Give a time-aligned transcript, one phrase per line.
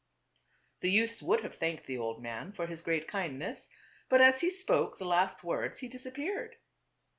[0.79, 3.69] The youths would have thanked the old mail for his great kindness,
[4.09, 6.55] but as he spoke the last words he disappeared.